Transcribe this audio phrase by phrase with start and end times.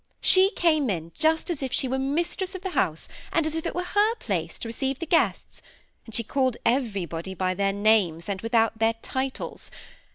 [0.21, 3.67] She came in just as if she were mistress of the house, and as if
[3.67, 5.61] it were her place to receiye the guests;
[6.07, 9.69] and she called everybody by their names, and without their titles.